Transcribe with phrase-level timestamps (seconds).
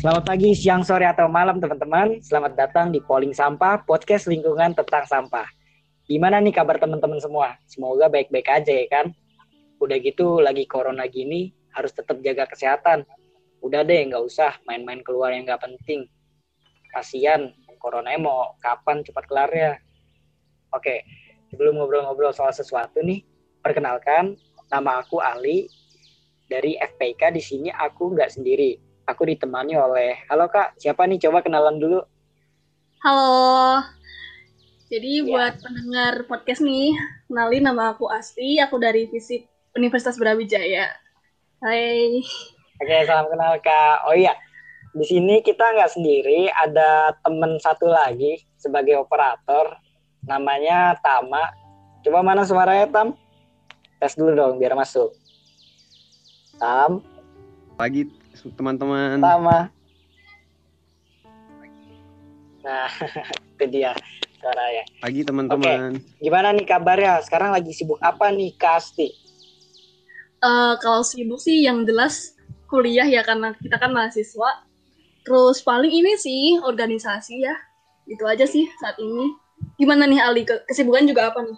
[0.00, 2.24] Selamat pagi, siang, sore, atau malam teman-teman.
[2.24, 5.44] Selamat datang di Polling Sampah, podcast lingkungan tentang sampah.
[6.08, 7.60] Gimana nih kabar teman-teman semua?
[7.68, 9.12] Semoga baik-baik aja ya kan?
[9.76, 13.04] Udah gitu, lagi corona gini, harus tetap jaga kesehatan.
[13.60, 16.08] Udah deh, nggak usah main-main keluar yang nggak penting.
[16.96, 19.76] Kasian, corona mau kapan cepat kelar ya?
[20.72, 21.04] Oke,
[21.52, 23.20] sebelum ngobrol-ngobrol soal sesuatu nih,
[23.60, 24.32] perkenalkan,
[24.72, 25.68] nama aku Ali.
[26.48, 31.18] Dari FPK di sini aku nggak sendiri, aku ditemani oleh halo kak siapa nih?
[31.18, 32.00] Coba kenalan dulu.
[33.02, 33.82] Halo.
[34.90, 35.26] Jadi ya.
[35.26, 36.94] buat pendengar podcast nih
[37.26, 40.90] kenalin nama aku Asti aku dari fisik Universitas Brawijaya.
[41.62, 42.22] Hai.
[42.80, 44.06] Oke salam kenal kak.
[44.06, 44.34] Oh iya
[44.90, 49.74] di sini kita nggak sendiri ada temen satu lagi sebagai operator
[50.26, 51.50] namanya Tama.
[52.06, 53.14] Coba mana suaranya Tam?
[54.00, 55.12] Tes dulu dong biar masuk.
[56.56, 57.04] Tam
[57.80, 58.04] pagi
[58.60, 59.16] teman-teman.
[59.16, 59.58] Sama.
[62.60, 62.90] Nah,
[63.56, 63.96] itu dia
[64.36, 64.84] suaranya.
[65.00, 65.96] Pagi teman-teman.
[65.96, 67.24] Oke, gimana nih kabarnya?
[67.24, 69.08] Sekarang lagi sibuk apa nih, Kasti?
[70.44, 72.36] Uh, kalau sibuk sih yang jelas
[72.68, 74.68] kuliah ya karena kita kan mahasiswa.
[75.24, 77.56] Terus paling ini sih organisasi ya.
[78.04, 79.32] Itu aja sih saat ini.
[79.80, 80.44] Gimana nih Ali?
[80.44, 81.56] Kesibukan juga apa nih?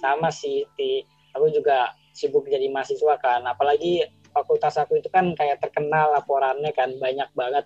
[0.00, 1.04] Sama sih, Ti.
[1.36, 3.44] Aku juga sibuk jadi mahasiswa kan.
[3.48, 7.64] Apalagi fakultas aku itu kan kayak terkenal laporannya kan banyak banget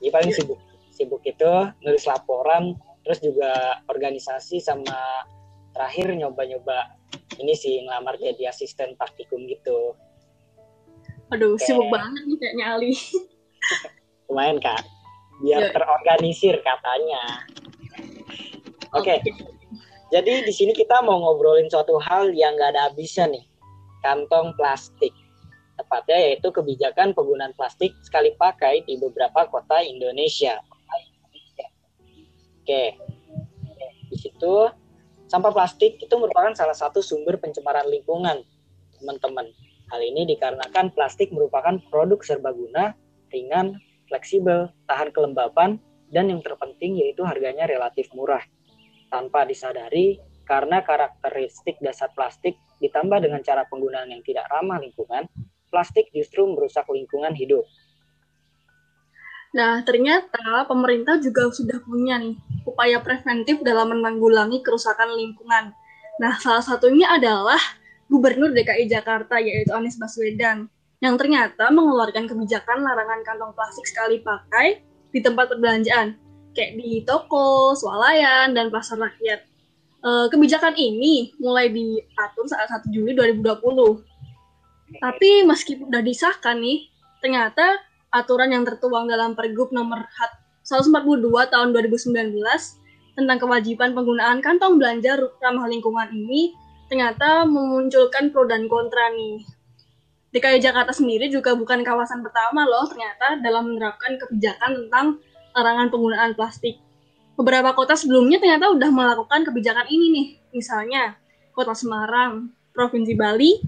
[0.00, 0.38] jadi paling iya.
[0.40, 0.60] sibuk
[0.96, 1.52] sibuk itu
[1.84, 2.72] nulis laporan
[3.04, 5.28] terus juga organisasi sama
[5.76, 6.96] terakhir nyoba-nyoba
[7.36, 9.92] ini sih ngelamar jadi asisten praktikum gitu
[11.30, 11.66] aduh Kayak...
[11.68, 12.92] sibuk banget nih kayaknya Ali
[14.32, 14.82] lumayan kak
[15.44, 15.72] biar yeah.
[15.72, 17.22] terorganisir katanya
[18.96, 19.20] oke okay.
[19.20, 19.32] okay.
[20.10, 23.44] jadi di sini kita mau ngobrolin suatu hal yang gak ada habisnya nih
[24.00, 25.12] kantong plastik
[25.96, 30.60] tepatnya yaitu kebijakan penggunaan plastik sekali pakai di beberapa kota Indonesia.
[32.60, 33.00] Oke,
[34.12, 34.68] di situ
[35.24, 38.44] sampah plastik itu merupakan salah satu sumber pencemaran lingkungan,
[39.00, 39.48] teman-teman.
[39.88, 42.92] Hal ini dikarenakan plastik merupakan produk serbaguna,
[43.32, 43.80] ringan,
[44.12, 45.80] fleksibel, tahan kelembapan,
[46.12, 48.42] dan yang terpenting yaitu harganya relatif murah.
[49.08, 55.24] Tanpa disadari, karena karakteristik dasar plastik ditambah dengan cara penggunaan yang tidak ramah lingkungan,
[55.68, 57.64] plastik justru merusak lingkungan hidup.
[59.56, 62.36] Nah, ternyata pemerintah juga sudah punya nih
[62.68, 65.72] upaya preventif dalam menanggulangi kerusakan lingkungan.
[66.20, 67.58] Nah, salah satunya adalah
[68.06, 70.70] Gubernur DKI Jakarta yaitu Anies Baswedan
[71.02, 76.16] yang ternyata mengeluarkan kebijakan larangan kantong plastik sekali pakai di tempat perbelanjaan
[76.56, 79.44] kayak di toko, swalayan, dan pasar rakyat.
[80.00, 84.15] E, kebijakan ini mulai diatur saat 1 Juli 2020
[85.02, 86.86] tapi meskipun sudah disahkan nih,
[87.18, 87.82] ternyata
[88.14, 90.06] aturan yang tertuang dalam Pergub nomor
[90.62, 92.38] 142 tahun 2019
[93.16, 96.52] tentang kewajiban penggunaan kantong belanja ramah lingkungan ini
[96.86, 99.42] ternyata memunculkan pro dan kontra nih.
[100.30, 105.06] DKI Jakarta sendiri juga bukan kawasan pertama loh ternyata dalam menerapkan kebijakan tentang
[105.56, 106.76] larangan penggunaan plastik.
[107.36, 110.26] Beberapa kota sebelumnya ternyata sudah melakukan kebijakan ini nih.
[110.56, 111.20] Misalnya,
[111.52, 113.60] Kota Semarang, Provinsi Bali,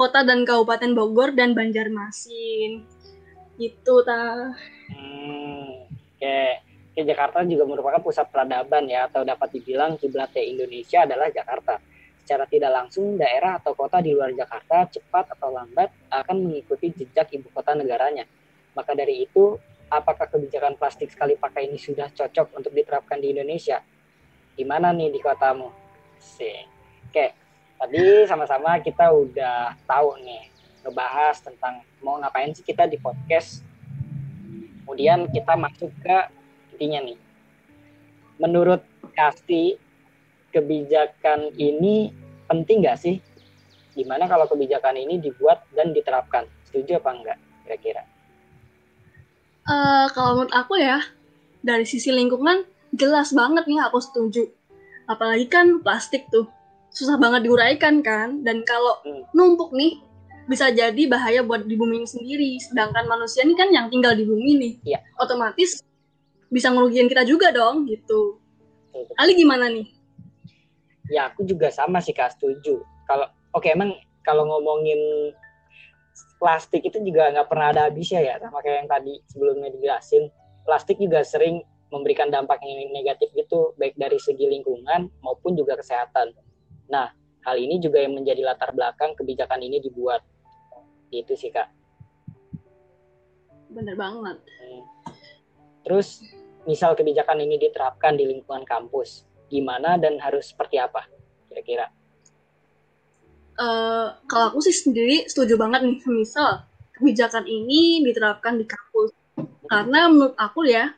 [0.00, 2.88] kota dan kabupaten Bogor dan Banjarmasin.
[3.60, 4.48] Itu ta.
[4.88, 5.84] Hmm,
[6.16, 6.40] oke.
[6.90, 11.76] Oke, Jakarta juga merupakan pusat peradaban ya atau dapat dibilang kiblatnya Indonesia adalah Jakarta.
[12.24, 17.28] Secara tidak langsung daerah atau kota di luar Jakarta cepat atau lambat akan mengikuti jejak
[17.36, 18.24] ibu kota negaranya.
[18.72, 19.54] Maka dari itu,
[19.92, 23.78] apakah kebijakan plastik sekali pakai ini sudah cocok untuk diterapkan di Indonesia?
[24.56, 25.70] Gimana nih di kotamu?
[26.18, 26.64] Sih.
[27.06, 27.39] Oke,
[27.80, 30.52] tadi sama-sama kita udah tahu nih
[30.84, 33.64] ngebahas tentang mau ngapain sih kita di podcast.
[34.84, 36.18] Kemudian kita masuk ke
[36.76, 37.18] intinya nih.
[38.36, 38.84] Menurut
[39.16, 39.80] Kasti,
[40.52, 42.12] kebijakan ini
[42.48, 43.16] penting nggak sih?
[43.96, 46.44] Gimana kalau kebijakan ini dibuat dan diterapkan?
[46.68, 48.02] Setuju apa enggak kira-kira?
[49.68, 51.00] Uh, kalau menurut aku ya,
[51.60, 54.48] dari sisi lingkungan jelas banget nih aku setuju.
[55.06, 56.48] Apalagi kan plastik tuh
[56.90, 58.42] susah banget diuraikan kan?
[58.42, 59.30] Dan kalau hmm.
[59.34, 59.98] numpuk nih
[60.50, 62.50] bisa jadi bahaya buat di bumi ini sendiri.
[62.58, 64.74] Sedangkan manusia ini kan yang tinggal di bumi nih.
[64.96, 65.00] Ya.
[65.22, 65.82] otomatis
[66.50, 68.42] bisa ngerugiin kita juga dong gitu.
[68.90, 69.06] Hmm.
[69.18, 69.86] Ali gimana nih?
[71.10, 72.34] Ya aku juga sama sih kak.
[72.38, 72.82] Setuju.
[73.06, 73.94] Kalau oke okay, emang
[74.26, 74.98] kalau ngomongin
[76.42, 80.26] plastik itu juga nggak pernah ada habisnya ya sama kayak yang tadi sebelumnya dijelasin.
[80.66, 86.30] Plastik juga sering memberikan dampak yang negatif gitu baik dari segi lingkungan maupun juga kesehatan
[86.90, 87.08] Nah,
[87.46, 90.20] hal ini juga yang menjadi latar belakang kebijakan ini dibuat.
[91.10, 91.78] Itu sih, Kak.
[93.70, 94.34] bener banget.
[94.34, 94.82] Hmm.
[95.86, 96.26] Terus
[96.66, 101.06] misal kebijakan ini diterapkan di lingkungan kampus, gimana dan harus seperti apa
[101.46, 101.86] kira-kira?
[103.54, 106.66] Uh, kalau aku sih sendiri setuju banget nih, misal
[106.98, 109.14] kebijakan ini diterapkan di kampus.
[109.70, 110.90] Karena menurut aku ya,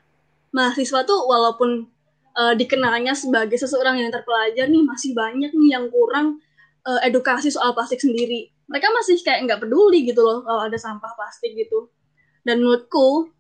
[0.48, 1.91] mahasiswa tuh walaupun
[2.36, 6.40] uh, dikenalnya sebagai seseorang yang terpelajar nih, masih banyak nih yang kurang
[6.86, 8.50] uh, edukasi soal plastik sendiri.
[8.68, 11.92] Mereka masih kayak nggak peduli gitu loh kalau ada sampah plastik gitu.
[12.42, 13.30] Dan menurutku,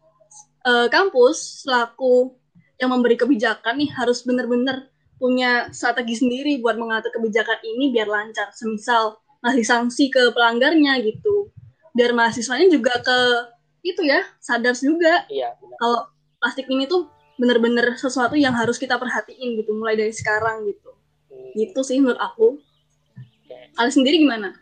[0.66, 2.36] uh, kampus selaku
[2.78, 4.90] yang memberi kebijakan nih harus benar-benar
[5.22, 8.50] punya strategi sendiri buat mengatur kebijakan ini biar lancar.
[8.50, 11.50] Semisal ngasih sanksi ke pelanggarnya gitu.
[11.94, 13.18] Biar mahasiswanya juga ke
[13.82, 15.26] itu ya, sadar juga.
[15.30, 16.10] Iya, Kalau
[16.42, 17.06] plastik ini tuh
[17.42, 20.94] bener-bener sesuatu yang harus kita perhatiin gitu, mulai dari sekarang gitu.
[21.26, 21.50] Hmm.
[21.58, 22.62] Gitu sih menurut aku.
[23.42, 23.74] Okay.
[23.74, 24.54] Kalian sendiri gimana?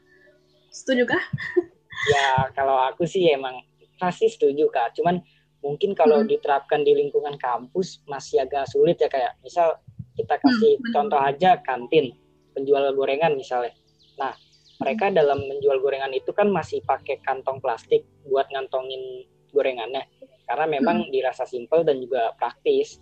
[0.73, 1.21] Setuju kah?
[2.17, 3.61] ya, kalau aku sih emang
[4.01, 4.97] pasti setuju kak.
[4.97, 5.21] Cuman
[5.61, 6.33] mungkin kalau hmm.
[6.33, 9.77] diterapkan di lingkungan kampus masih agak sulit ya kayak misal
[10.17, 12.17] kita kasih hmm, contoh aja kantin,
[12.57, 13.77] penjual gorengan misalnya.
[14.17, 14.33] Nah,
[14.81, 15.17] mereka hmm.
[15.21, 20.09] dalam menjual gorengan itu kan masih pakai kantong plastik buat ngantongin gorengannya.
[20.51, 21.15] Karena memang hmm.
[21.15, 22.99] dirasa simpel dan juga praktis.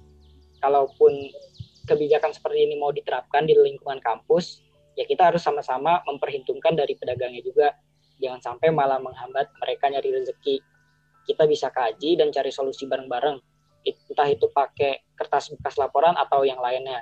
[0.61, 1.33] Kalaupun
[1.89, 4.61] kebijakan seperti ini mau diterapkan di lingkungan kampus,
[5.00, 7.73] ya kita harus sama-sama memperhitungkan dari pedagangnya juga.
[8.21, 10.61] Jangan sampai malah menghambat mereka nyari rezeki.
[11.25, 13.41] Kita bisa kaji dan cari solusi bareng-bareng
[13.89, 17.00] entah itu pakai kertas bekas laporan atau yang lainnya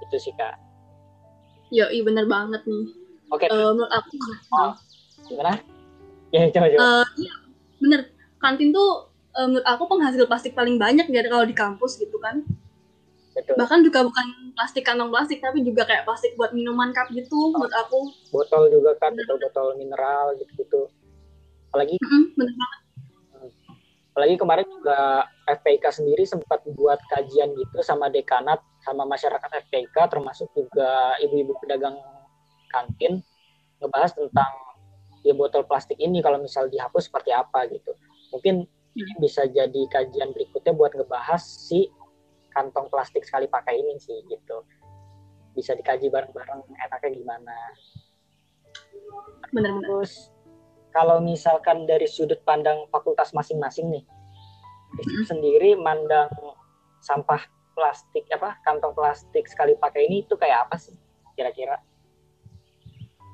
[0.00, 0.56] itu sih kak
[1.72, 2.86] Yo, iya bener banget nih.
[3.34, 3.48] Oke.
[3.48, 3.48] Okay.
[3.50, 4.14] Uh, eh, menurut aku
[4.54, 4.72] oh,
[5.26, 5.58] gimana?
[6.30, 6.78] Ya coba coba.
[6.78, 7.34] Uh, iya,
[7.82, 8.00] bener.
[8.38, 12.42] Kantin tuh uh, menurut aku penghasil plastik paling banyak ya kalau di kampus gitu kan.
[13.34, 13.58] Betul.
[13.58, 17.50] Bahkan juga bukan plastik kantong plastik tapi juga kayak plastik buat minuman cup gitu oh.
[17.50, 17.98] menurut aku.
[18.30, 20.86] Botol juga kan, botol-botol mineral gitu-gitu.
[21.74, 21.98] Apalagi.
[21.98, 22.80] Mm -hmm, bener banget
[24.14, 30.46] apalagi kemarin juga FPK sendiri sempat buat kajian gitu sama dekanat sama masyarakat FPK termasuk
[30.54, 31.98] juga ibu-ibu pedagang
[32.70, 33.26] kantin
[33.82, 34.54] ngebahas tentang
[35.26, 37.90] ya botol plastik ini kalau misal dihapus seperti apa gitu
[38.30, 38.70] mungkin
[39.18, 41.90] bisa jadi kajian berikutnya buat ngebahas si
[42.54, 44.62] kantong plastik sekali pakai ini sih gitu
[45.54, 47.56] bisa dikaji bareng-bareng enaknya gimana
[49.50, 50.34] benar terus
[50.94, 54.04] kalau misalkan dari sudut pandang fakultas masing-masing nih,
[54.94, 55.26] hmm.
[55.26, 56.30] sendiri mandang
[57.02, 57.42] sampah
[57.74, 60.94] plastik apa kantong plastik sekali pakai ini itu kayak apa sih
[61.34, 61.82] kira-kira?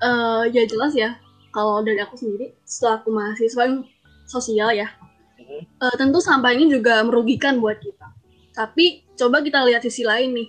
[0.01, 1.21] Uh, ya jelas ya.
[1.53, 3.85] Kalau dari aku sendiri, setelah aku mahasiswa
[4.25, 4.89] sosial ya.
[5.83, 8.09] Uh, tentu sampah ini juga merugikan buat kita.
[8.55, 10.49] Tapi coba kita lihat sisi lain nih.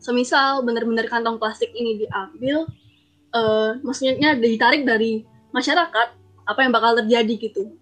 [0.00, 2.68] Semisal benar-benar kantong plastik ini diambil,
[3.34, 6.08] uh, maksudnya ditarik dari masyarakat
[6.46, 7.74] apa yang bakal terjadi gitu.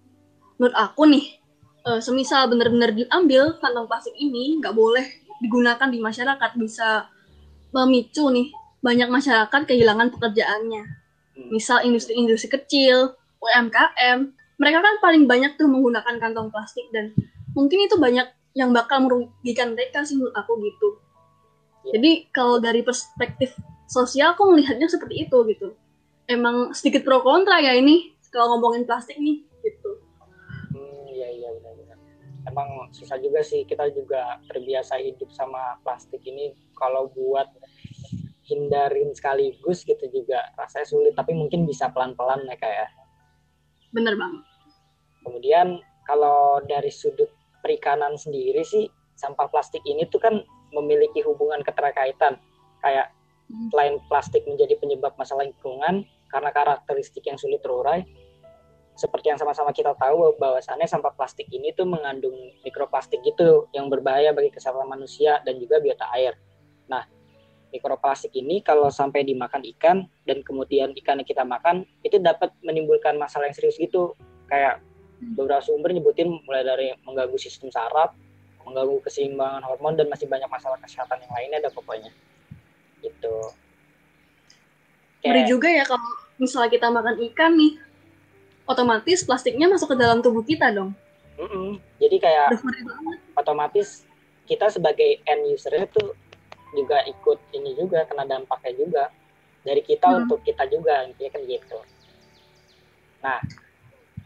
[0.56, 1.36] Menurut aku nih,
[1.84, 5.04] uh, semisal benar-benar diambil kantong plastik ini nggak boleh
[5.42, 7.10] digunakan di masyarakat bisa
[7.74, 8.48] memicu nih
[8.80, 10.84] banyak masyarakat kehilangan pekerjaannya.
[11.34, 11.48] Hmm.
[11.50, 17.14] Misal industri-industri kecil, UMKM, mereka kan paling banyak tuh menggunakan kantong plastik dan
[17.54, 20.88] mungkin itu banyak yang bakal merugikan mereka sih menurut aku gitu.
[21.90, 21.98] Ya.
[21.98, 23.54] Jadi kalau dari perspektif
[23.90, 25.74] sosial aku melihatnya seperti itu gitu.
[26.24, 30.02] Emang sedikit pro kontra ya ini kalau ngomongin plastik nih gitu
[30.74, 31.98] hmm iya iya benar-benar
[32.50, 37.46] emang susah juga sih kita juga terbiasa hidup sama plastik ini kalau buat
[38.44, 42.90] hindarin sekaligus gitu juga rasanya sulit tapi mungkin bisa pelan-pelan ya kayak
[43.94, 44.34] bener bang
[45.22, 47.30] kemudian kalau dari sudut
[47.64, 50.42] perikanan sendiri sih sampah plastik ini tuh kan
[50.74, 52.36] memiliki hubungan keterkaitan
[52.82, 53.14] kayak
[53.48, 53.70] hmm.
[53.70, 58.02] selain plastik menjadi penyebab masalah lingkungan karena karakteristik yang sulit terurai
[58.94, 64.30] seperti yang sama-sama kita tahu bahwasannya sampah plastik ini tuh mengandung mikroplastik gitu yang berbahaya
[64.30, 66.38] bagi kesehatan manusia dan juga biota air.
[66.86, 67.02] Nah,
[67.74, 73.18] mikroplastik ini kalau sampai dimakan ikan dan kemudian ikan yang kita makan itu dapat menimbulkan
[73.18, 74.14] masalah yang serius gitu.
[74.46, 74.78] Kayak
[75.34, 78.14] beberapa sumber nyebutin mulai dari mengganggu sistem saraf,
[78.62, 82.14] mengganggu keseimbangan hormon dan masih banyak masalah kesehatan yang lainnya ada pokoknya.
[83.02, 83.36] Gitu.
[85.20, 87.72] Kayak, Ngeri juga ya kalau misalnya kita makan ikan nih,
[88.70, 90.94] otomatis plastiknya masuk ke dalam tubuh kita dong.
[91.34, 91.68] Mm -mm.
[91.98, 92.54] Jadi kayak
[93.34, 94.06] otomatis
[94.44, 96.12] kita sebagai end usernya tuh
[96.74, 99.04] juga ikut ini juga kena dampaknya juga
[99.64, 100.18] dari kita hmm.
[100.26, 101.78] untuk kita juga intinya kan gitu.
[103.24, 103.38] Nah,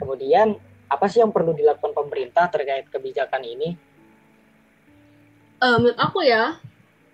[0.01, 3.77] kemudian apa sih yang perlu dilakukan pemerintah terkait kebijakan ini?
[5.63, 6.59] Uh, menurut aku ya,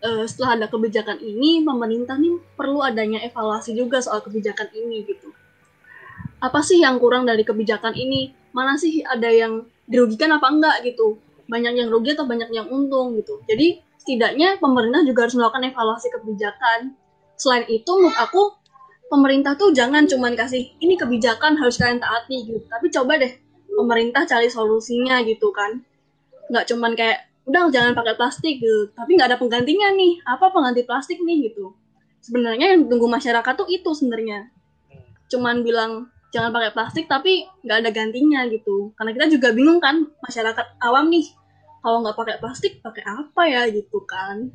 [0.04, 5.34] uh, setelah ada kebijakan ini, pemerintah nih perlu adanya evaluasi juga soal kebijakan ini gitu
[6.44, 8.36] apa sih yang kurang dari kebijakan ini?
[8.52, 13.16] Mana sih ada yang dirugikan apa enggak gitu banyak yang rugi atau banyak yang untung
[13.20, 16.92] gitu jadi setidaknya pemerintah juga harus melakukan evaluasi kebijakan.
[17.40, 18.52] Selain itu menurut aku
[19.08, 22.60] pemerintah tuh jangan cuman kasih ini kebijakan harus kalian taati gitu.
[22.68, 23.32] Tapi coba deh
[23.64, 25.80] pemerintah cari solusinya gitu kan.
[26.52, 28.92] Nggak cuman kayak udah jangan pakai plastik gitu.
[28.92, 30.20] Tapi nggak ada penggantinya nih.
[30.28, 31.72] Apa pengganti plastik nih gitu.
[32.20, 34.52] Sebenarnya yang tunggu masyarakat tuh itu sebenarnya.
[35.32, 38.92] Cuman bilang jangan pakai plastik tapi nggak ada gantinya gitu.
[39.00, 41.24] Karena kita juga bingung kan masyarakat awam nih
[41.84, 44.48] kalau nggak pakai plastik pakai apa ya gitu kan.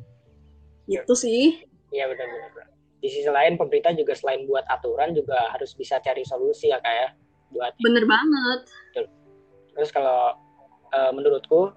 [0.90, 1.62] Gitu sih.
[1.94, 2.70] Iya benar-benar
[3.00, 7.16] di sisi lain pemerintah juga selain buat aturan juga harus bisa cari solusi ya kayak
[7.50, 8.60] buat bener banget.
[9.72, 10.36] Terus kalau
[10.92, 11.72] uh, menurutku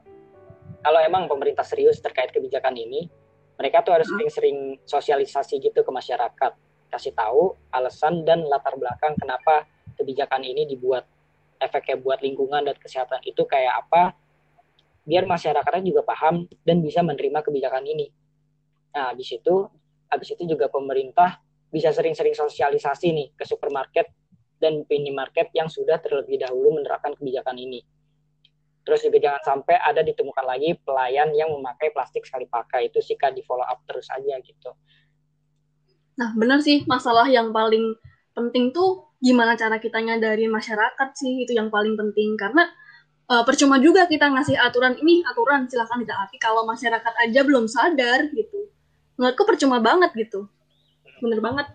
[0.83, 3.07] kalau emang pemerintah serius terkait kebijakan ini,
[3.55, 6.51] mereka tuh harus sering-sering sosialisasi gitu ke masyarakat,
[6.91, 9.63] kasih tahu alasan dan latar belakang kenapa
[9.95, 11.07] kebijakan ini dibuat,
[11.63, 13.23] efeknya buat lingkungan dan kesehatan.
[13.23, 14.11] Itu kayak apa,
[15.03, 18.07] biar masyarakatnya juga paham dan bisa menerima kebijakan ini.
[18.95, 19.67] Nah, habis itu,
[20.07, 24.07] habis itu juga pemerintah bisa sering-sering sosialisasi nih ke supermarket
[24.61, 27.83] dan minimarket yang sudah terlebih dahulu menerapkan kebijakan ini
[28.83, 32.91] Terus juga jangan sampai ada ditemukan lagi pelayan yang memakai plastik sekali pakai.
[32.91, 34.71] Itu sih kan di follow up terus aja gitu.
[36.19, 37.95] Nah, benar sih masalah yang paling
[38.35, 42.67] penting tuh gimana cara kita nyadarin masyarakat sih itu yang paling penting karena
[43.33, 48.29] uh, percuma juga kita ngasih aturan ini aturan silahkan ditaati kalau masyarakat aja belum sadar
[48.29, 48.69] gitu
[49.17, 50.45] menurutku percuma banget gitu
[51.17, 51.73] bener banget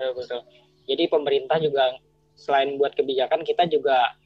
[0.00, 0.40] betul, betul.
[0.88, 2.00] jadi pemerintah juga
[2.38, 4.16] selain buat kebijakan kita juga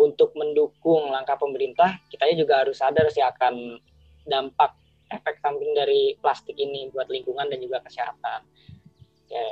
[0.00, 3.76] untuk mendukung langkah pemerintah, kita juga harus sadar sih akan
[4.24, 4.72] dampak
[5.12, 8.40] efek samping dari plastik ini buat lingkungan dan juga kesehatan.
[9.28, 9.46] Oke.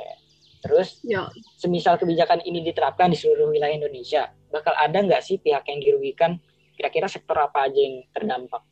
[0.59, 1.31] Terus, ya.
[1.55, 6.35] semisal kebijakan ini diterapkan di seluruh wilayah Indonesia, bakal ada nggak sih pihak yang dirugikan?
[6.79, 8.63] Kira-kira sektor apa aja yang terdampak?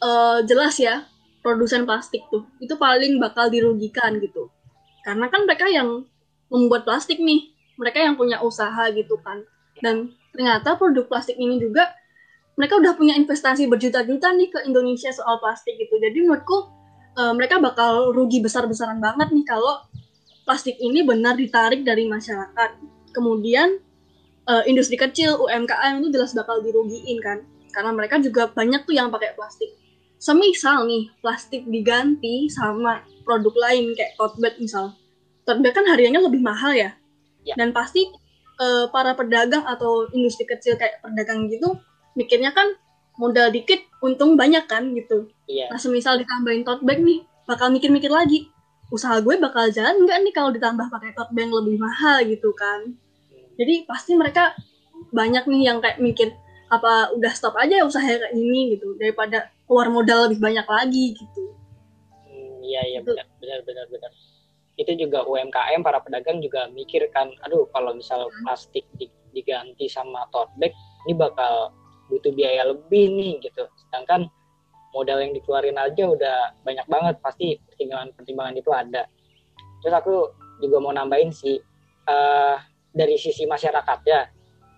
[0.00, 1.04] Uh, jelas ya,
[1.44, 4.48] produsen plastik tuh, itu paling bakal dirugikan gitu.
[5.04, 6.08] Karena kan mereka yang
[6.48, 9.44] membuat plastik nih, mereka yang punya usaha gitu kan
[9.80, 11.90] dan ternyata produk plastik ini juga
[12.54, 15.96] mereka udah punya investasi berjuta-juta nih ke Indonesia soal plastik gitu.
[15.96, 16.68] Jadi menurutku
[17.16, 19.80] uh, mereka bakal rugi besar-besaran banget nih kalau
[20.44, 22.70] plastik ini benar ditarik dari masyarakat.
[23.16, 23.80] Kemudian
[24.50, 29.14] uh, industri kecil UMKM itu jelas bakal dirugiin kan, karena mereka juga banyak tuh yang
[29.14, 29.70] pakai plastik.
[30.18, 34.92] Semisal nih plastik diganti sama produk lain kayak tote bag misal,
[35.46, 36.92] tote bag kan harganya lebih mahal ya,
[37.46, 37.54] ya.
[37.56, 38.04] dan pasti
[38.60, 41.80] uh, para pedagang atau industri kecil kayak pedagang gitu
[42.14, 42.76] mikirnya kan
[43.16, 45.68] modal dikit untung banyak kan gitu iya.
[45.72, 48.48] nah semisal ditambahin tote bag nih bakal mikir-mikir lagi
[48.90, 52.94] usaha gue bakal jalan nggak nih kalau ditambah pakai tote bag lebih mahal gitu kan
[53.60, 54.56] jadi pasti mereka
[55.12, 56.32] banyak nih yang kayak mikir
[56.72, 58.96] apa udah stop aja usaha kayak ini gitu.
[58.96, 61.42] Daripada keluar modal lebih banyak lagi gitu.
[62.24, 64.10] Hmm, iya iya benar benar benar benar.
[64.80, 68.88] Itu juga UMKM para pedagang juga mikir kan aduh kalau misal plastik
[69.36, 70.72] diganti sama tote bag
[71.04, 71.76] ini bakal
[72.08, 73.68] butuh biaya lebih nih gitu.
[73.76, 74.32] Sedangkan
[74.96, 79.04] modal yang dikeluarin aja udah banyak banget pasti pertimbangan-pertimbangan itu ada.
[79.84, 80.14] Terus aku
[80.64, 81.60] juga mau nambahin sih
[82.08, 82.56] uh,
[82.90, 84.26] dari sisi masyarakat ya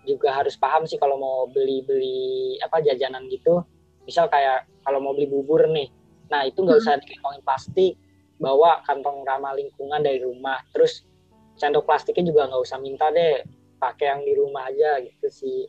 [0.03, 3.63] juga harus paham sih kalau mau beli-beli apa jajanan gitu.
[4.03, 5.89] Misal kayak kalau mau beli bubur nih.
[6.27, 7.95] Nah itu nggak usah dikantongin plastik
[8.43, 10.59] bawa kantong ramah lingkungan dari rumah.
[10.75, 11.07] Terus
[11.55, 13.47] sendok plastiknya juga nggak usah minta deh
[13.79, 15.61] pakai yang di rumah aja gitu sih.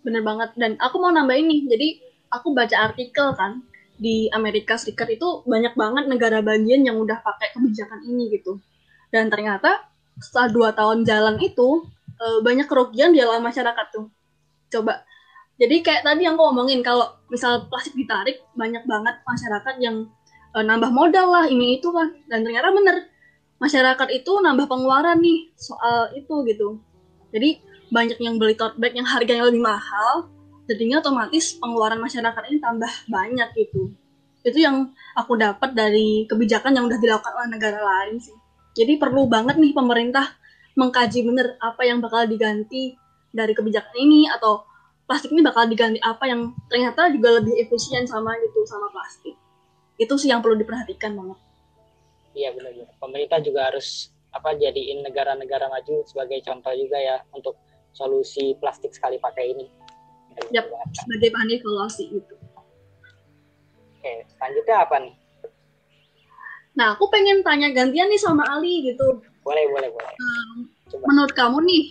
[0.00, 0.56] Bener banget.
[0.56, 1.88] Dan aku mau nambahin nih jadi
[2.32, 3.60] aku baca artikel kan
[4.00, 8.56] di Amerika Serikat itu banyak banget negara bagian yang udah pakai kebijakan ini gitu.
[9.12, 9.89] Dan ternyata
[10.20, 11.88] setelah dua tahun jalan itu
[12.20, 14.06] eh, banyak kerugian di alam masyarakat tuh.
[14.70, 15.02] Coba.
[15.60, 20.08] Jadi kayak tadi yang aku ngomongin kalau misal plastik ditarik banyak banget masyarakat yang
[20.56, 22.96] uh, nambah modal lah ini itu kan dan ternyata bener
[23.60, 26.80] masyarakat itu nambah pengeluaran nih soal itu gitu.
[27.28, 27.60] Jadi
[27.92, 30.32] banyak yang beli tote bag yang harganya lebih mahal
[30.64, 33.92] jadinya otomatis pengeluaran masyarakat ini tambah banyak gitu.
[34.40, 38.39] Itu yang aku dapat dari kebijakan yang udah dilakukan oleh negara lain sih
[38.76, 40.36] jadi perlu banget nih pemerintah
[40.78, 42.94] mengkaji bener apa yang bakal diganti
[43.30, 44.62] dari kebijakan ini atau
[45.06, 49.34] plastik ini bakal diganti apa yang ternyata juga lebih efisien sama gitu sama plastik.
[49.98, 51.38] Itu sih yang perlu diperhatikan banget.
[52.30, 57.58] Iya benar-benar pemerintah juga harus apa jadiin negara-negara maju sebagai contoh juga ya untuk
[57.90, 59.66] solusi plastik sekali pakai ini.
[60.54, 62.34] Yep, sebagai bahan evaluasi itu
[64.00, 65.14] oke selanjutnya apa nih
[66.74, 70.56] nah aku pengen tanya gantian nih sama Ali gitu boleh boleh boleh um,
[71.06, 71.84] menurut kamu nih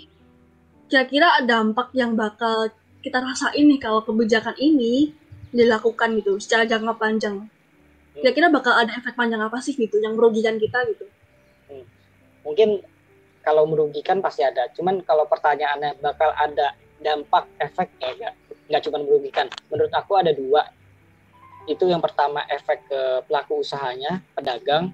[0.90, 5.14] kira-kira dampak yang bakal kita rasain nih kalau kebijakan ini
[5.50, 7.48] dilakukan gitu secara jangka panjang.
[8.20, 11.06] Kira-kira bakal ada efek panjang apa sih gitu yang merugikan kita gitu?
[12.44, 12.84] Mungkin
[13.46, 14.68] kalau merugikan pasti ada.
[14.76, 18.34] Cuman kalau pertanyaannya bakal ada dampak efek ya enggak
[18.68, 19.48] nggak cuma merugikan.
[19.72, 20.68] Menurut aku ada dua.
[21.70, 24.90] Itu yang pertama efek ke pelaku usahanya, pedagang,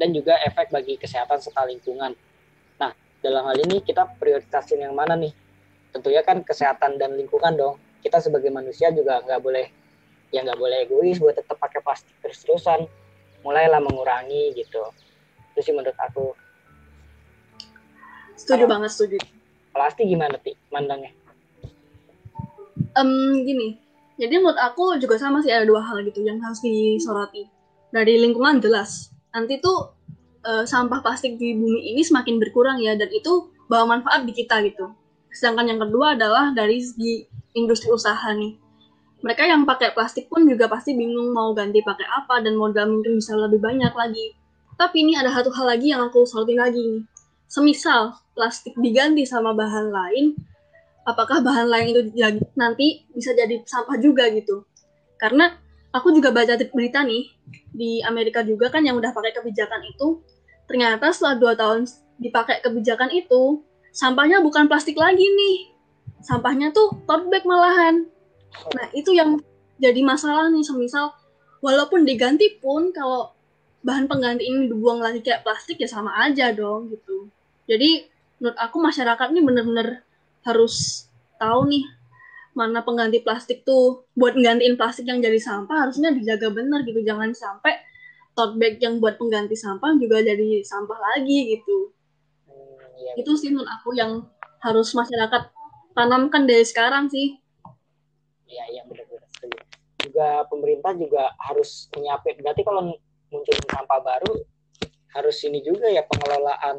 [0.00, 2.16] dan juga efek bagi kesehatan serta lingkungan.
[2.80, 5.36] Nah, dalam hal ini kita prioritasin yang mana nih?
[5.92, 7.76] Tentunya kan kesehatan dan lingkungan dong.
[8.00, 9.68] Kita sebagai manusia juga nggak boleh
[10.32, 12.88] ya nggak boleh egois buat tetap pakai plastik terus-terusan.
[13.44, 14.80] Mulailah mengurangi gitu.
[15.52, 16.32] Itu sih menurut aku.
[18.32, 19.18] Setuju banget, setuju.
[19.76, 20.56] Plastik gimana, Ti?
[20.72, 21.12] Mandangnya?
[22.96, 23.10] Em,
[23.44, 23.76] gini,
[24.18, 27.46] jadi menurut aku juga sama sih ada dua hal gitu yang harus disoroti.
[27.94, 29.94] Dari lingkungan jelas, nanti tuh
[30.42, 34.58] eh, sampah plastik di bumi ini semakin berkurang ya, dan itu bawa manfaat di kita
[34.66, 34.90] gitu.
[35.30, 37.22] Sedangkan yang kedua adalah dari segi
[37.54, 38.58] industri usaha nih.
[39.22, 43.18] Mereka yang pakai plastik pun juga pasti bingung mau ganti pakai apa dan modal mungkin
[43.22, 44.34] bisa lebih banyak lagi.
[44.78, 47.02] Tapi ini ada satu hal lagi yang aku sorotin lagi nih.
[47.50, 50.38] Semisal plastik diganti sama bahan lain,
[51.08, 54.68] apakah bahan lain itu jadi- nanti bisa jadi sampah juga gitu.
[55.16, 55.56] Karena
[55.88, 57.32] aku juga baca berita nih
[57.72, 60.20] di Amerika juga kan yang udah pakai kebijakan itu,
[60.68, 61.88] ternyata setelah dua tahun
[62.20, 65.72] dipakai kebijakan itu, sampahnya bukan plastik lagi nih.
[66.20, 68.04] Sampahnya tuh tote bag malahan.
[68.76, 69.40] Nah itu yang
[69.80, 71.14] jadi masalah nih, semisal
[71.64, 73.32] walaupun diganti pun kalau
[73.82, 77.30] bahan pengganti ini dibuang lagi kayak plastik ya sama aja dong gitu.
[77.70, 78.04] Jadi
[78.42, 80.02] menurut aku masyarakat ini bener-bener
[80.46, 81.06] harus
[81.38, 81.84] tahu nih
[82.58, 84.06] mana pengganti plastik tuh.
[84.18, 87.00] Buat nggantiin plastik yang jadi sampah harusnya dijaga benar gitu.
[87.06, 87.78] Jangan sampai
[88.34, 91.90] tote bag yang buat pengganti sampah juga jadi sampah lagi gitu.
[92.46, 94.26] Hmm, iya, itu sih menurut aku yang
[94.62, 95.50] harus masyarakat
[95.94, 97.38] tanamkan dari sekarang sih.
[98.46, 99.58] Iya, iya benar-benar setuju.
[100.06, 102.38] Juga pemerintah juga harus menyiapin.
[102.42, 102.94] Berarti kalau
[103.28, 104.34] muncul sampah baru
[105.12, 106.78] harus ini juga ya pengelolaan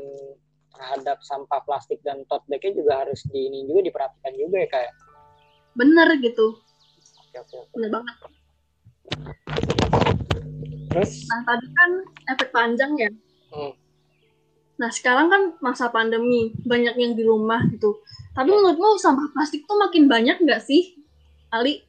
[0.79, 4.93] terhadap sampah plastik dan tote bag-nya juga harus di ini juga diperhatikan juga ya kayak.
[5.75, 6.47] bener gitu
[7.29, 7.71] Oke, oke, oke.
[7.75, 8.15] bener banget
[10.89, 11.89] Terus nah tadi kan
[12.31, 13.11] efek panjang ya
[13.49, 13.73] Hmm.
[14.77, 17.97] nah sekarang kan masa pandemi banyak yang di rumah gitu
[18.31, 20.93] tapi menurutmu sampah plastik tuh makin banyak nggak sih
[21.49, 21.81] Ali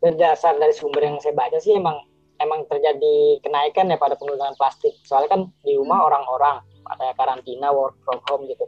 [0.00, 2.00] berdasar dari sumber yang saya baca sih emang
[2.40, 4.92] emang terjadi kenaikan ya pada penggunaan plastik.
[5.04, 8.66] Soalnya kan di rumah orang-orang pada karantina work from home gitu.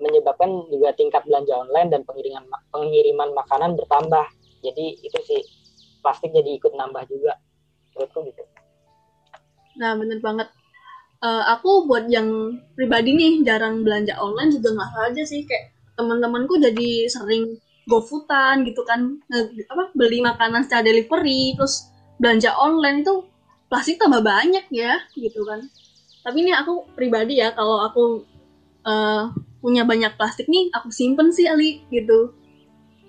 [0.00, 4.26] Menyebabkan juga tingkat belanja online dan pengiriman pengiriman makanan bertambah.
[4.64, 5.40] Jadi itu sih
[6.00, 7.36] plastik jadi ikut nambah juga.
[7.94, 8.42] Menurutku gitu.
[9.78, 10.48] Nah, bener banget.
[11.22, 15.46] Eh, aku buat yang pribadi nih, jarang belanja online juga nggak salah aja sih.
[15.46, 22.54] Kayak teman-temanku jadi sering GoFoodan gitu kan, nge- apa beli makanan secara delivery, terus belanja
[22.58, 23.26] online itu
[23.70, 25.62] plastik tambah banyak ya, gitu kan.
[26.22, 28.22] Tapi ini aku pribadi ya, kalau aku
[28.82, 29.24] eh,
[29.58, 32.34] punya banyak plastik nih, aku simpen sih Ali, gitu.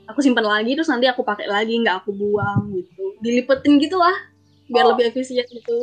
[0.06, 3.18] Aku simpen lagi, terus nanti aku pakai lagi, nggak aku buang gitu.
[3.22, 4.14] Dilipetin gitu lah,
[4.68, 4.90] biar Oh.
[4.94, 5.78] lebih efisien gitu.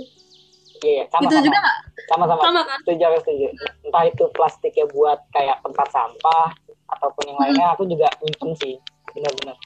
[0.80, 1.44] Iya, iya, sama Itu sama.
[1.44, 1.78] juga nggak?
[2.06, 2.40] Sama-sama.
[2.40, 2.78] Sama kan?
[2.82, 3.46] Setuju, setuju.
[3.82, 6.46] Entah itu plastiknya buat kayak tempat sampah
[6.88, 8.74] ataupun yang lainnya, aku juga nyimpen sih.
[9.10, 9.56] Benar-benar.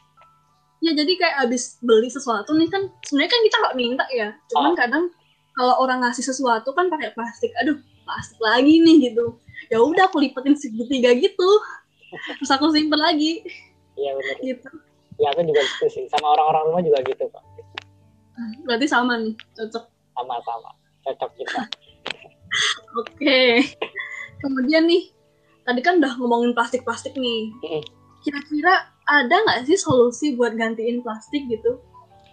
[0.81, 4.29] Ya jadi kayak abis beli sesuatu nih kan sebenarnya kan kita nggak minta ya.
[4.53, 4.77] Cuman Ah.
[4.77, 5.05] kadang
[5.55, 7.55] kalau orang ngasih sesuatu kan pakai plastik.
[7.63, 9.39] Aduh, plastik lagi nih gitu.
[9.71, 11.49] Ya udah aku lipetin segitiga gitu.
[12.39, 13.43] Terus aku simpen lagi
[13.95, 14.37] Iya benar.
[14.43, 14.69] gitu.
[15.23, 16.05] Ya aku juga gitu sih.
[16.11, 17.43] Sama orang-orang rumah juga gitu kok.
[18.67, 19.85] Berarti sama nih, cocok.
[20.19, 20.71] Sama-sama.
[21.07, 21.61] Cocok kita.
[23.01, 23.63] Oke.
[24.43, 25.11] Kemudian nih,
[25.63, 27.55] tadi kan udah ngomongin plastik-plastik nih.
[28.27, 31.79] Kira-kira ada nggak sih solusi buat gantiin plastik gitu?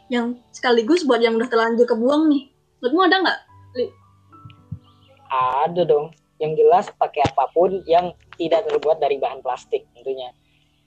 [0.10, 2.51] Yang sekaligus buat yang udah terlanjur kebuang nih.
[2.82, 3.40] Menurutmu ada nggak?
[5.32, 6.12] Ada dong.
[6.42, 10.34] Yang jelas pakai apa pun yang tidak terbuat dari bahan plastik tentunya.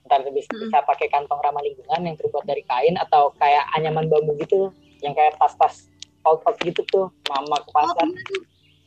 [0.05, 0.69] Ntar bisa, Mm-mm.
[0.69, 4.69] bisa pakai kantong ramah lingkungan yang terbuat dari kain atau kayak anyaman bambu gitu.
[4.99, 5.87] Yang kayak tas-tas
[6.21, 7.07] paut-paut gitu tuh.
[7.25, 8.41] Mama ke Oh, pasar, iya tuh.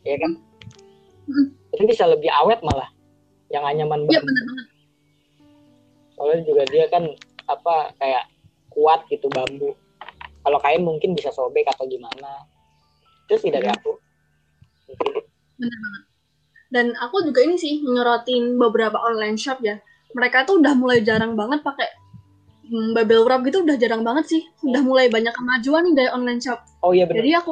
[0.05, 0.33] ya kan?
[1.27, 1.47] Mm.
[1.75, 2.93] Itu bisa lebih awet malah.
[3.49, 4.29] Yang anyaman Iya bambu.
[4.29, 4.67] bener banget.
[6.15, 7.05] Soalnya juga dia kan
[7.49, 8.25] apa kayak
[8.69, 9.73] kuat gitu bambu.
[10.39, 12.45] Kalau kain mungkin bisa sobek atau gimana.
[13.29, 13.77] Itu sih dari Hmm.
[13.77, 13.93] aku.
[15.61, 16.03] Bener banget.
[16.69, 19.77] Dan aku juga ini sih nyorotin beberapa online shop ya.
[20.17, 21.89] Mereka tuh udah mulai jarang banget pakai
[22.69, 24.43] hmm, bubble wrap gitu udah jarang banget sih.
[24.65, 26.65] Udah mulai banyak kemajuan nih dari online shop.
[26.81, 27.21] Oh iya benar.
[27.21, 27.51] Jadi aku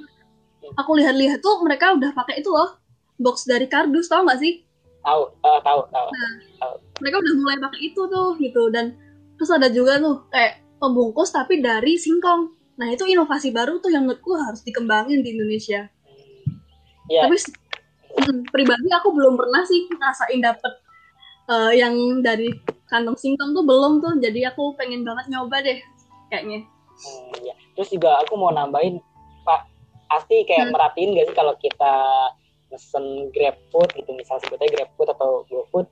[0.80, 2.80] aku lihat-lihat tuh mereka udah pakai itu loh
[3.20, 4.66] box dari kardus tau nggak sih?
[5.06, 8.98] tahu uh, tahu tahu nah, mereka udah mulai pakai itu tuh gitu dan
[9.38, 14.04] terus ada juga tuh kayak pembungkus tapi dari singkong nah itu inovasi baru tuh yang
[14.04, 15.88] menurutku harus dikembangin di Indonesia
[17.08, 17.24] yeah.
[17.24, 17.36] tapi
[18.20, 20.72] hmm, pribadi aku belum pernah sih ngerasain dapet
[21.48, 22.52] uh, yang dari
[22.86, 25.80] kantong singkong tuh belum tuh jadi aku pengen banget nyoba deh
[26.28, 27.54] kayaknya hmm, ya.
[27.74, 29.00] terus juga aku mau nambahin
[29.42, 29.66] pak
[30.06, 30.72] pasti kayak hmm.
[30.76, 31.94] merhatiin gak sih kalau kita
[32.70, 35.86] mesen GrabFood gitu misal sebutnya GrabFood atau GoFood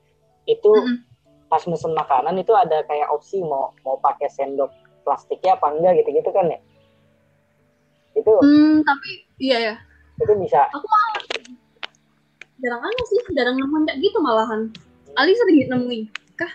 [0.44, 1.49] itu mm-hmm.
[1.49, 4.68] pas mesen makanan itu ada kayak opsi mau mau pakai sendok
[5.07, 6.59] plastiknya apa enggak gitu-gitu kan ya
[8.14, 9.11] itu hmm, tapi
[9.42, 9.74] iya ya
[10.20, 10.70] itu bisa.
[10.70, 10.87] Aku
[12.62, 14.70] jarang ada sih jarang nemuin kayak gitu malahan.
[15.18, 16.03] Ali sering nemuin
[16.38, 16.53] kah?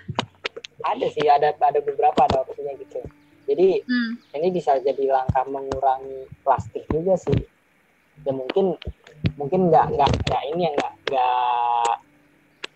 [0.87, 3.03] Ada sih ada ada beberapa ada opsinya gitu.
[3.49, 4.11] Jadi hmm.
[4.39, 7.35] ini bisa jadi langkah mengurangi plastik juga sih.
[8.23, 8.79] Ya mungkin
[9.35, 11.93] mungkin nggak nggak nggak ini yang nggak nggak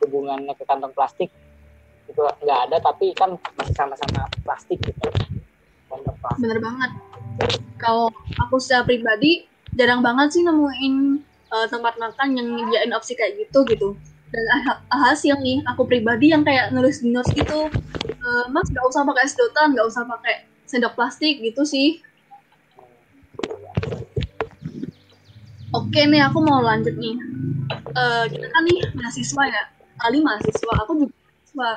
[0.04, 1.32] hubungannya ke kantong plastik
[2.12, 5.08] itu nggak ada tapi kan masih sama-sama plastik gitu.
[6.24, 6.40] Plastik.
[6.40, 6.92] bener banget
[7.84, 8.08] kalau
[8.40, 11.20] aku secara pribadi jarang banget sih nemuin
[11.52, 13.90] uh, tempat makan yang nyediain opsi kayak gitu gitu
[14.34, 17.70] dan hasil nih aku pribadi yang kayak nulis di notes gitu
[18.24, 22.02] uh, mas nggak usah pakai sedotan nggak usah pakai sendok plastik gitu sih
[25.74, 27.18] Oke nih, aku mau lanjut nih.
[27.98, 29.64] Uh, kita kan nih mahasiswa ya.
[30.06, 31.72] Ali mahasiswa, aku juga mahasiswa.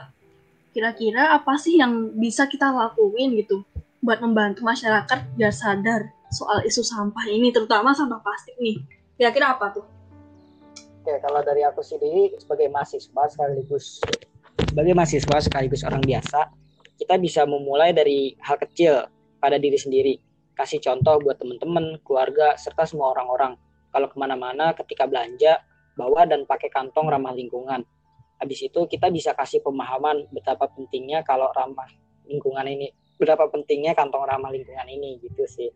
[0.77, 3.65] Kira-kira apa sih yang bisa kita lakuin gitu
[4.07, 8.79] buat membantu masyarakat biar sadar soal isu sampah ini, terutama sampah plastik nih.
[9.19, 9.83] Kira-kira apa tuh?
[11.03, 13.99] Oke, kalau dari aku sendiri sebagai mahasiswa sekaligus
[14.67, 16.53] sebagai mahasiswa sekaligus orang biasa,
[16.97, 19.11] kita bisa memulai dari hal kecil
[19.43, 20.15] pada diri sendiri.
[20.57, 23.59] Kasih contoh buat teman-teman, keluarga, serta semua orang-orang
[23.93, 25.61] kalau ke mana-mana ketika belanja
[25.97, 27.85] bawa dan pakai kantong ramah lingkungan.
[28.37, 31.89] Habis itu kita bisa kasih pemahaman betapa pentingnya kalau ramah
[32.29, 35.73] lingkungan ini, betapa pentingnya kantong ramah lingkungan ini gitu sih.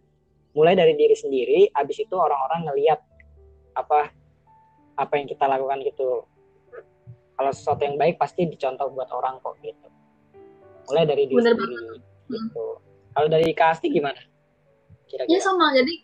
[0.52, 3.00] Mulai dari diri sendiri, habis itu orang-orang ngeliat
[3.76, 4.10] apa
[4.98, 6.26] apa yang kita lakukan gitu.
[7.40, 9.88] Kalau sesuatu yang baik pasti dicontoh buat orang kok gitu.
[10.92, 11.98] Mulai dari diri Bener sendiri banget.
[12.28, 12.66] gitu.
[13.10, 14.20] Kalau dari Kasti gimana?
[15.08, 15.32] Kira-kira.
[15.32, 15.94] Ya sama, jadi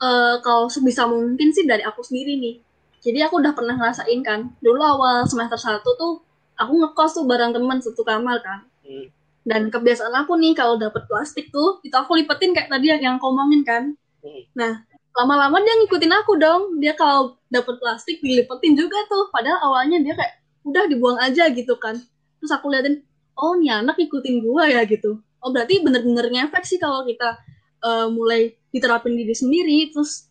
[0.00, 2.56] uh, kalau sebisa mungkin sih dari aku sendiri nih.
[3.02, 4.54] Jadi aku udah pernah ngerasain kan.
[4.62, 6.22] Dulu awal semester 1 tuh
[6.56, 8.60] aku ngekos tuh bareng teman satu kamar kan.
[8.86, 9.06] Hmm.
[9.46, 13.62] Dan kebiasaan aku nih kalau dapet plastik tuh, itu aku lipetin kayak tadi yang ngomongin
[13.62, 13.94] kan.
[14.26, 14.42] Hmm.
[14.58, 14.82] Nah,
[15.14, 16.82] lama-lama dia ngikutin aku dong.
[16.82, 19.30] Dia kalau dapet plastik dilipetin juga tuh.
[19.30, 20.34] Padahal awalnya dia kayak
[20.66, 21.94] udah dibuang aja gitu kan.
[22.42, 23.06] Terus aku liatin,
[23.38, 25.22] oh nih anak ngikutin gua ya gitu.
[25.38, 27.38] Oh berarti bener-bener ngefek sih kalau kita
[27.86, 30.28] uh, mulai diterapin diri sendiri terus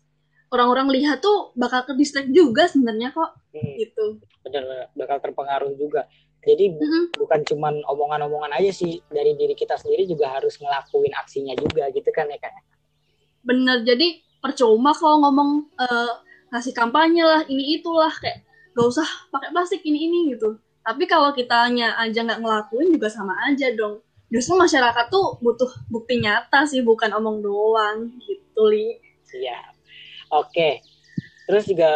[0.52, 3.74] orang-orang lihat tuh bakal ke distract juga sebenarnya kok hmm.
[3.82, 4.06] gitu
[4.46, 6.06] benar bakal terpengaruh juga
[6.44, 7.04] jadi bu mm-hmm.
[7.20, 12.10] bukan cuman omongan-omongan aja sih dari diri kita sendiri juga harus ngelakuin aksinya juga gitu
[12.10, 12.52] kan ya kan
[13.46, 16.12] bener jadi percuma kalau ngomong uh,
[16.54, 18.46] ngasih kampanye lah ini itulah kayak
[18.76, 20.60] gak usah pakai plastik ini ini gitu.
[20.86, 24.04] Tapi kalau kitanya aja nggak ngelakuin juga sama aja dong.
[24.30, 28.94] Justru masyarakat tuh butuh bukti nyata sih bukan omong doang gitu li.
[29.34, 29.58] Iya.
[30.30, 30.84] Oke.
[31.50, 31.90] Terus juga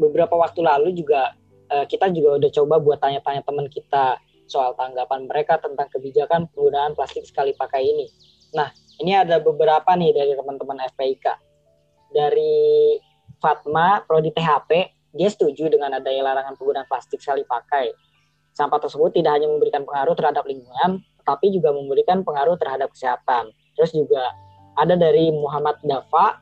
[0.00, 1.36] beberapa waktu lalu juga
[1.72, 6.92] uh, kita juga udah coba buat tanya-tanya teman kita soal tanggapan mereka tentang kebijakan penggunaan
[6.92, 8.06] plastik sekali pakai ini.
[8.52, 8.68] Nah
[9.00, 11.26] ini ada beberapa nih dari teman-teman FPIK
[12.12, 12.96] dari
[13.40, 14.70] Fatma Prodi THP
[15.12, 17.92] dia setuju dengan adanya larangan penggunaan plastik sekali pakai.
[18.52, 23.54] Sampah tersebut tidak hanya memberikan pengaruh terhadap lingkungan tapi juga memberikan pengaruh terhadap kesehatan.
[23.72, 24.20] Terus juga
[24.76, 26.40] ada dari Muhammad Dafa,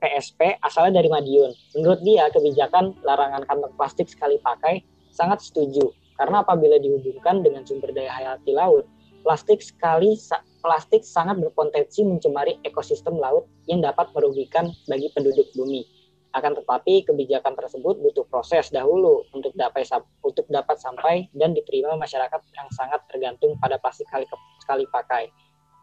[0.00, 1.52] PSP, asalnya dari Madiun.
[1.76, 4.80] Menurut dia, kebijakan larangan kantong plastik sekali pakai
[5.12, 8.88] sangat setuju, karena apabila dihubungkan dengan sumber daya hayati laut,
[9.20, 10.16] plastik sekali
[10.60, 15.84] plastik sangat berpotensi mencemari ekosistem laut yang dapat merugikan bagi penduduk bumi.
[16.30, 19.82] Akan tetapi kebijakan tersebut butuh proses dahulu untuk dapat
[20.22, 24.28] untuk dapat sampai dan diterima masyarakat yang sangat tergantung pada plastik sekali,
[24.62, 25.26] sekali pakai.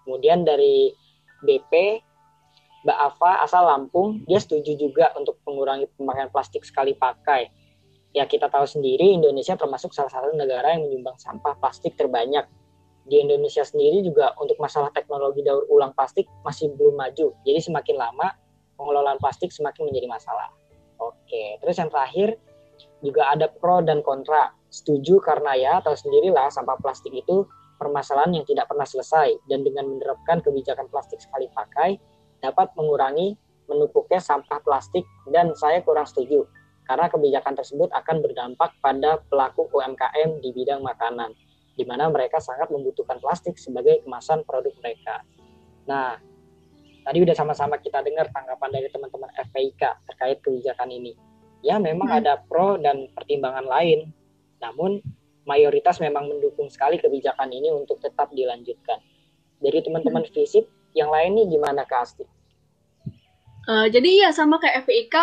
[0.08, 0.96] Kemudian dari
[1.44, 2.00] BP
[2.86, 7.50] Mbak Ava asal Lampung dia setuju juga untuk mengurangi pemakaian plastik sekali pakai.
[8.14, 12.46] Ya kita tahu sendiri Indonesia termasuk salah satu negara yang menyumbang sampah plastik terbanyak.
[13.08, 17.34] Di Indonesia sendiri juga untuk masalah teknologi daur ulang plastik masih belum maju.
[17.48, 18.28] Jadi semakin lama
[18.78, 20.54] pengelolaan plastik semakin menjadi masalah.
[21.02, 22.38] Oke, terus yang terakhir
[23.02, 24.54] juga ada pro dan kontra.
[24.68, 29.88] Setuju karena ya tahu sendirilah sampah plastik itu permasalahan yang tidak pernah selesai dan dengan
[29.88, 31.96] menerapkan kebijakan plastik sekali pakai
[32.44, 33.36] dapat mengurangi
[33.68, 36.48] menumpuknya sampah plastik dan saya kurang setuju
[36.88, 41.36] karena kebijakan tersebut akan berdampak pada pelaku UMKM di bidang makanan,
[41.76, 45.20] di mana mereka sangat membutuhkan plastik sebagai kemasan produk mereka.
[45.84, 46.16] Nah,
[47.04, 51.12] tadi udah sama-sama kita dengar tanggapan dari teman-teman FPIK terkait kebijakan ini.
[51.60, 52.20] Ya, memang hmm.
[52.24, 54.16] ada pro dan pertimbangan lain,
[54.64, 55.04] namun
[55.44, 59.04] mayoritas memang mendukung sekali kebijakan ini untuk tetap dilanjutkan.
[59.60, 60.32] Dari teman-teman hmm.
[60.98, 62.26] Yang lain nih gimana Kak Asti?
[63.68, 65.16] Uh, jadi ya sama kayak FPIK,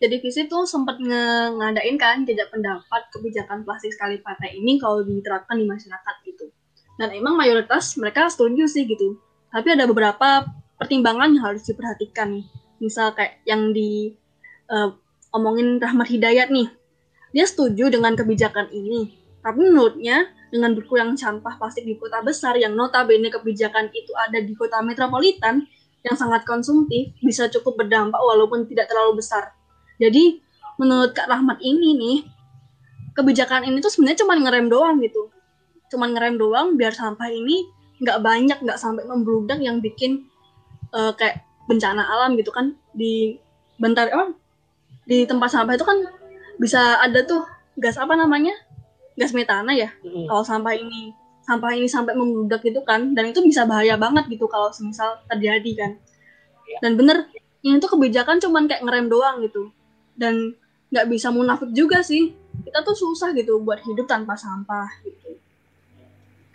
[0.00, 5.60] jadi visi tuh sempat ngadain kan jejak pendapat kebijakan plastik sekali pakai ini kalau diterapkan
[5.60, 6.48] di masyarakat gitu.
[6.96, 9.20] Dan emang mayoritas mereka setuju sih gitu.
[9.52, 10.48] Tapi ada beberapa
[10.80, 12.40] pertimbangan yang harus diperhatikan.
[12.80, 14.16] Misal kayak yang di
[14.72, 14.96] uh,
[15.36, 16.72] omongin Rahmat Hidayat nih.
[17.36, 19.19] Dia setuju dengan kebijakan ini.
[19.40, 24.52] Tapi menurutnya dengan berkurang sampah plastik di kota besar yang notabene kebijakan itu ada di
[24.52, 25.64] kota metropolitan
[26.04, 29.52] yang sangat konsumtif bisa cukup berdampak walaupun tidak terlalu besar.
[30.00, 30.40] Jadi
[30.80, 32.18] menurut Kak Rahmat ini nih,
[33.12, 35.28] kebijakan ini tuh sebenarnya cuma ngerem doang gitu.
[35.92, 37.68] Cuma ngerem doang biar sampah ini
[38.00, 40.24] nggak banyak, nggak sampai membludak yang bikin
[40.96, 42.72] uh, kayak bencana alam gitu kan.
[42.96, 43.36] Di
[43.76, 44.32] bentar oh
[45.04, 45.98] di tempat sampah itu kan
[46.56, 47.44] bisa ada tuh
[47.76, 48.52] gas apa namanya
[49.20, 49.92] gas metana ya?
[50.00, 50.24] Mm.
[50.24, 51.12] kalau sampah ini
[51.44, 55.72] sampah ini sampai membludak gitu kan dan itu bisa bahaya banget gitu kalau semisal terjadi
[55.76, 55.92] kan.
[56.70, 56.78] Iya.
[56.86, 57.26] dan bener
[57.60, 59.68] ini tuh kebijakan cuman kayak ngerem doang gitu.
[60.16, 60.56] Dan
[60.90, 62.32] nggak bisa munafik juga sih.
[62.64, 65.36] Kita tuh susah gitu buat hidup tanpa sampah gitu.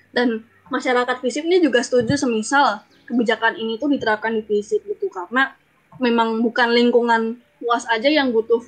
[0.09, 5.09] Dan masyarakat fisik ini juga setuju semisal kebijakan ini tuh diterapkan di fisik gitu.
[5.13, 5.53] Karena
[6.01, 8.61] memang bukan lingkungan luas aja yang butuh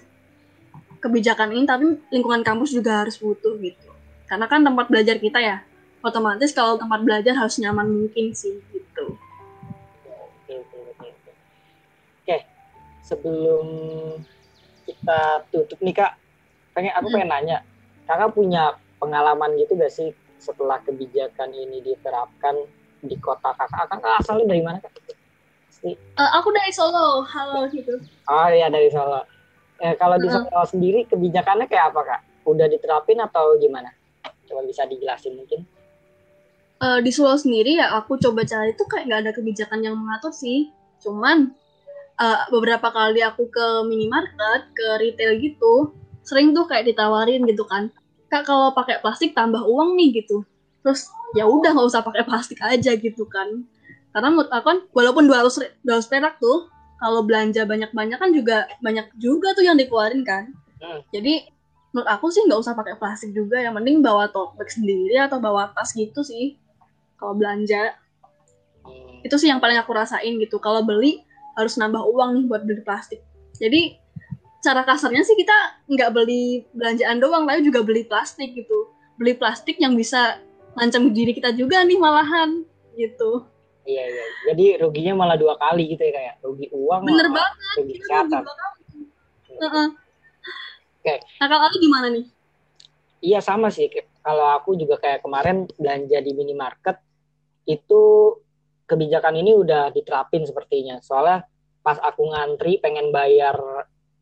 [0.97, 3.86] kebijakan ini tapi lingkungan kampus juga harus butuh gitu
[4.27, 5.57] karena kan tempat belajar kita ya
[6.03, 9.17] otomatis kalau tempat belajar harus nyaman mungkin sih gitu
[12.21, 12.37] oke
[13.01, 13.67] sebelum
[14.87, 16.13] kita tutup nih kak
[16.75, 17.57] pengen aku pengen nanya
[18.07, 22.55] kakak punya pengalaman gitu gak sih setelah kebijakan ini diterapkan
[23.01, 24.93] di kota kakak kakak asalnya dari mana kak?
[25.85, 28.01] Uh, aku dari Solo, halo gitu.
[28.25, 29.21] Oh iya dari Solo.
[29.77, 30.65] Eh, kalau di Solo uh.
[30.65, 32.21] sendiri kebijakannya kayak apa kak?
[32.49, 33.93] Udah diterapin atau gimana?
[34.47, 35.67] Coba bisa dijelasin mungkin.
[36.77, 40.31] Uh, di Solo sendiri ya aku coba cari tuh kayak nggak ada kebijakan yang mengatur
[40.31, 40.69] sih.
[41.01, 41.51] Cuman
[42.21, 47.89] uh, beberapa kali aku ke minimarket, ke retail gitu, sering tuh kayak ditawarin gitu kan.
[48.27, 50.43] Kak kalau pakai plastik tambah uang nih gitu.
[50.83, 53.65] Terus ya udah nggak usah pakai plastik aja gitu kan.
[54.11, 59.13] Karena menurut aku kan walaupun 200 200 perak tuh kalau belanja banyak-banyak kan juga banyak
[59.21, 60.51] juga tuh yang dikeluarin kan.
[60.81, 61.01] Hmm.
[61.13, 61.56] Jadi
[61.97, 65.41] menurut aku sih nggak usah pakai plastik juga, yang mending bawa tote bag sendiri atau
[65.41, 66.53] bawa tas gitu sih.
[67.17, 67.97] Kalau belanja
[68.85, 69.25] hmm.
[69.25, 70.61] itu sih yang paling aku rasain gitu.
[70.61, 71.25] Kalau beli
[71.57, 73.25] harus nambah uang nih buat beli plastik.
[73.57, 73.97] Jadi
[74.61, 78.93] cara kasarnya sih kita nggak beli belanjaan doang, tapi juga beli plastik gitu.
[79.17, 80.37] Beli plastik yang bisa
[80.77, 82.61] ngancam diri kita juga nih malahan
[82.93, 83.41] gitu.
[83.89, 84.25] Iya iya.
[84.53, 87.09] Jadi ruginya malah dua kali gitu ya kayak rugi uang.
[87.09, 87.73] Bener banget.
[87.81, 88.45] Rugi kesehatan.
[89.57, 89.87] Uh -uh.
[91.07, 91.23] Oke.
[91.23, 91.39] Okay.
[91.39, 92.25] Nah kalau aku gimana nih?
[93.23, 93.87] Iya sama sih.
[94.19, 96.99] Kalau aku juga kayak kemarin belanja di minimarket
[97.63, 98.35] itu
[98.83, 100.99] kebijakan ini udah diterapin sepertinya.
[100.99, 101.47] Soalnya
[101.79, 103.55] pas aku ngantri pengen bayar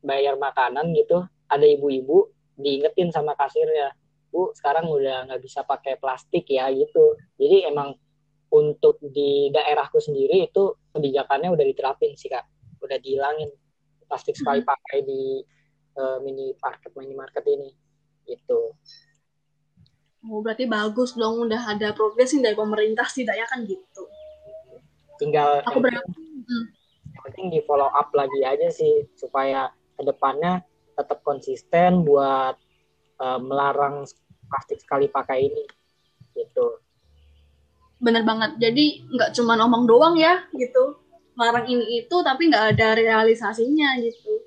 [0.06, 3.98] bayar makanan gitu, ada ibu-ibu diingetin sama kasirnya,
[4.30, 7.17] bu sekarang udah nggak bisa pakai plastik ya gitu.
[7.41, 7.98] Jadi emang
[8.54, 12.45] untuk di daerahku sendiri itu kebijakannya udah diterapin sih kak,
[12.86, 13.50] udah dihilangin
[14.06, 14.69] plastik sekali hmm.
[14.69, 15.41] pakai di
[15.96, 17.70] uh, mini market mini market ini.
[18.26, 18.62] Gitu.
[20.26, 24.04] Oh, berarti bagus dong udah ada progres dari pemerintah setidaknya kan gitu.
[25.22, 26.02] Tinggal aku berapa?
[26.02, 26.66] hmm.
[27.14, 30.66] yang penting di follow up lagi aja sih supaya ke depannya
[30.98, 32.58] tetap konsisten buat
[33.22, 34.04] uh, melarang
[34.50, 35.64] plastik sekali pakai ini.
[36.34, 36.68] Gitu.
[38.02, 38.58] Bener banget.
[38.58, 41.00] Jadi nggak cuma ngomong doang ya gitu.
[41.38, 44.42] Melarang ini itu tapi nggak ada realisasinya gitu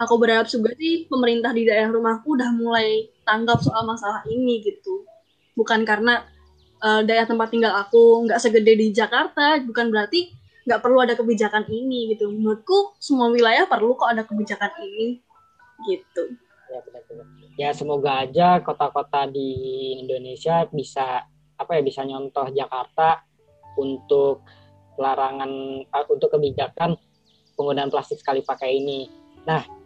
[0.00, 5.04] aku berharap juga sih pemerintah di daerah rumahku udah mulai tanggap soal masalah ini gitu.
[5.52, 6.24] Bukan karena
[6.80, 10.32] uh, daerah tempat tinggal aku nggak segede di Jakarta bukan berarti
[10.64, 12.32] nggak perlu ada kebijakan ini gitu.
[12.32, 15.20] Menurutku semua wilayah perlu kok ada kebijakan ini
[15.84, 16.32] gitu.
[16.72, 17.26] Ya benar-benar.
[17.60, 19.52] Ya semoga aja kota-kota di
[20.00, 21.28] Indonesia bisa
[21.60, 23.20] apa ya bisa nyontoh Jakarta
[23.76, 24.48] untuk
[24.96, 26.96] larangan uh, untuk kebijakan
[27.52, 29.12] penggunaan plastik sekali pakai ini.
[29.44, 29.79] Nah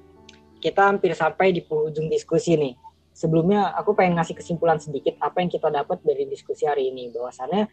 [0.64, 2.72] kita hampir sampai di penghujung diskusi nih
[3.12, 7.68] sebelumnya aku pengen ngasih kesimpulan sedikit apa yang kita dapat dari diskusi hari ini bahwasannya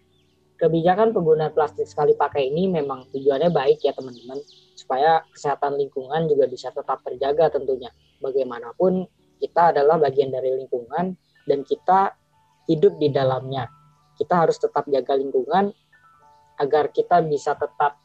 [0.61, 4.37] kebijakan penggunaan plastik sekali pakai ini memang tujuannya baik ya teman-teman
[4.77, 7.89] supaya kesehatan lingkungan juga bisa tetap terjaga tentunya.
[8.21, 9.09] Bagaimanapun
[9.41, 11.17] kita adalah bagian dari lingkungan
[11.49, 12.13] dan kita
[12.69, 13.65] hidup di dalamnya.
[14.13, 15.73] Kita harus tetap jaga lingkungan
[16.61, 17.97] agar kita bisa tetap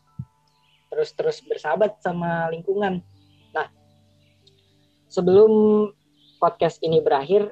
[0.88, 3.04] terus-terus bersahabat sama lingkungan.
[5.16, 5.48] Sebelum
[6.36, 7.48] podcast ini berakhir,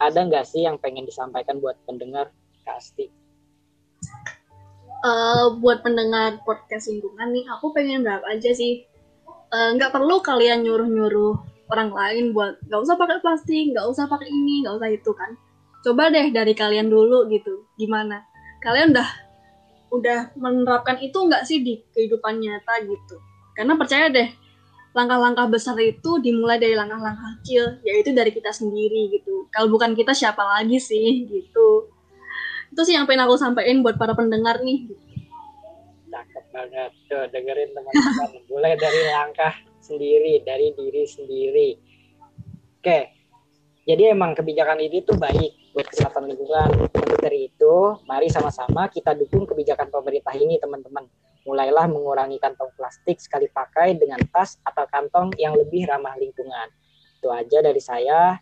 [0.00, 2.32] ada nggak sih yang pengen disampaikan buat pendengar,
[2.64, 3.12] Kak Asti?
[5.04, 8.88] Uh, buat pendengar podcast lingkungan nih, aku pengen berapa aja sih.
[9.52, 11.36] Uh, nggak perlu kalian nyuruh-nyuruh
[11.68, 15.36] orang lain buat nggak usah pakai plastik, nggak usah pakai ini, nggak usah itu kan.
[15.84, 18.24] Coba deh dari kalian dulu gitu, gimana?
[18.64, 19.08] Kalian udah
[19.92, 23.20] udah menerapkan itu nggak sih di kehidupan nyata gitu
[23.58, 24.28] karena percaya deh
[24.90, 29.46] langkah-langkah besar itu dimulai dari langkah-langkah kecil yaitu dari kita sendiri gitu.
[29.54, 31.26] Kalau bukan kita siapa lagi sih?
[31.30, 31.68] Gitu.
[32.70, 34.90] Itu sih yang pengen aku sampaikan buat para pendengar nih.
[36.10, 36.90] Cakep banget.
[37.06, 38.30] Tuh dengerin teman-teman.
[38.50, 41.70] Mulai dari langkah sendiri dari diri sendiri.
[42.78, 43.00] Oke.
[43.90, 46.90] Jadi emang kebijakan ini tuh baik buat kesehatan lingkungan.
[46.94, 47.74] Untuk dari itu,
[48.06, 51.10] mari sama-sama kita dukung kebijakan pemerintah ini, teman-teman.
[51.50, 56.70] Mulailah mengurangi kantong plastik sekali pakai dengan tas atau kantong yang lebih ramah lingkungan.
[57.18, 58.38] Itu aja dari saya.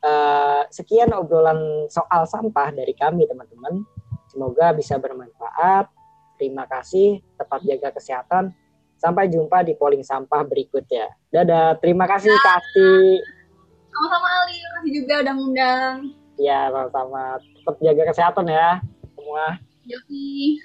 [0.00, 3.84] Uh, sekian obrolan soal sampah dari kami, teman-teman.
[4.32, 5.92] Semoga bisa bermanfaat.
[6.40, 8.56] Terima kasih, tetap jaga kesehatan.
[8.96, 11.12] Sampai jumpa di polling sampah berikutnya.
[11.28, 15.96] Dadah, terima kasih Kak Sama-sama Ali, terima kasih juga udah ngundang.
[16.40, 17.22] Ya, sama-sama.
[17.42, 18.80] Tetap jaga kesehatan ya
[19.28, 19.60] semua.
[19.84, 20.56] Yogi.